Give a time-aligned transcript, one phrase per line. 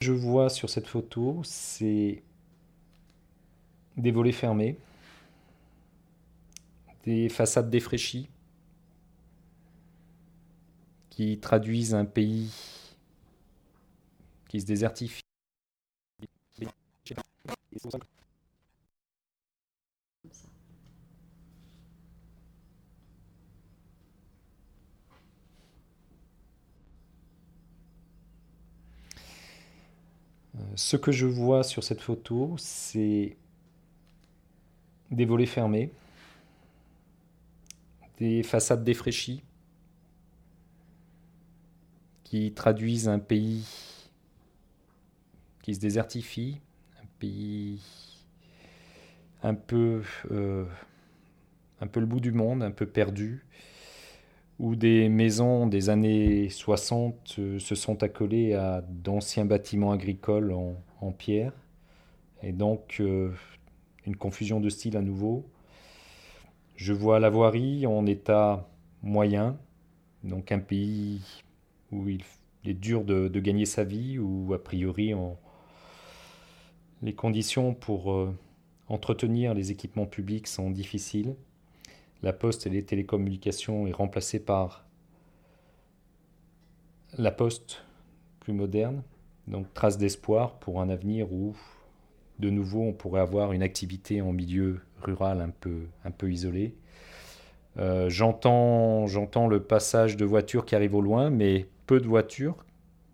[0.00, 2.22] je vois sur cette photo, c'est
[3.98, 4.78] des volets fermés,
[7.04, 8.30] des façades défraîchies
[11.10, 12.50] qui traduisent un pays
[14.48, 15.20] qui se désertifie.
[30.82, 33.36] Ce que je vois sur cette photo, c'est
[35.10, 35.92] des volets fermés,
[38.16, 39.44] des façades défraîchies
[42.24, 43.66] qui traduisent un pays
[45.60, 46.62] qui se désertifie,
[47.02, 47.82] un pays
[49.42, 50.64] un peu, euh,
[51.82, 53.44] un peu le bout du monde, un peu perdu,
[54.60, 61.12] où des maisons des années 60 euh, se sont accolées à d'anciens bâtiments agricoles en,
[61.12, 61.54] pierre,
[62.42, 63.32] et donc euh,
[64.06, 65.46] une confusion de style à nouveau.
[66.76, 68.68] Je vois la voirie en état
[69.02, 69.56] moyen,
[70.24, 71.22] donc un pays
[71.90, 72.22] où il
[72.66, 75.14] est dur de, gagner sa vie, où a priori
[77.00, 78.36] les conditions pour euh,
[78.88, 81.34] entretenir les équipements publics sont difficiles
[82.22, 84.84] la poste et les télécommunications est remplacée par
[87.16, 87.82] la poste
[88.40, 89.02] plus moderne.
[89.48, 91.56] Donc trace d'espoir pour un avenir où
[92.38, 96.74] de nouveau on pourrait avoir une activité en milieu rural un peu, un peu isolé.
[97.78, 102.64] Euh, j'entends, j'entends le passage de voitures qui arrivent au loin, mais peu de voitures,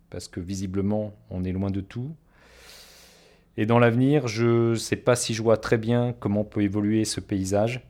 [0.09, 2.15] parce que visiblement on est loin de tout.
[3.55, 7.05] Et dans l'avenir, je ne sais pas si je vois très bien comment peut évoluer
[7.05, 7.87] ce paysage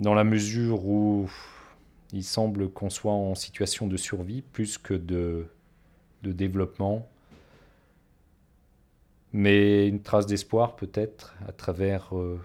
[0.00, 1.30] dans la mesure où
[2.12, 5.46] il semble qu'on soit en situation de survie plus que de,
[6.22, 7.08] développement.
[9.32, 12.40] Mais une trace d'espoir peut-être à travers euh,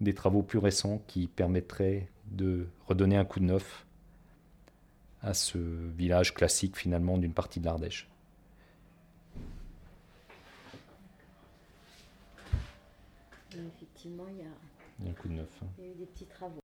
[0.00, 3.86] des travaux plus récents qui permettraient de redonner un coup de neuf
[5.22, 5.58] à ce
[5.96, 8.08] village classique finalement d'une partie de l'Ardèche.
[13.66, 14.50] Effectivement, il y a
[15.00, 15.62] il y a un coup de neuf.
[15.78, 16.54] Il y a eu des petits travaux.